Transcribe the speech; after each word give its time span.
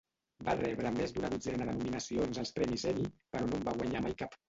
Va 0.47 0.55
rebre 0.59 0.91
més 0.95 1.13
d'una 1.17 1.31
dotzena 1.35 1.69
de 1.69 1.77
nominacions 1.81 2.43
als 2.47 2.55
premis 2.59 2.89
Emmy, 2.95 3.09
però 3.35 3.51
no 3.55 3.61
en 3.63 3.71
va 3.73 3.81
guanyar 3.81 4.07
mai 4.09 4.23
cap. 4.25 4.39